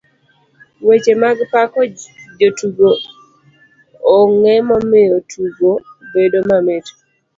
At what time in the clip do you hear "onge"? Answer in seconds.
4.17-4.53